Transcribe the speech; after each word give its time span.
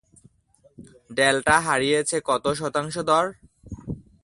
Delta 1.09 1.55
হারিয়েছে 1.59 2.17
কত 2.25 2.45
শতাংশ 2.59 2.95
দর? 3.09 3.25